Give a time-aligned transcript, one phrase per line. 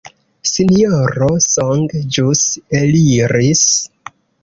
[0.51, 1.85] Sinjoro Song
[2.17, 2.45] ĵus
[2.83, 3.65] eliris.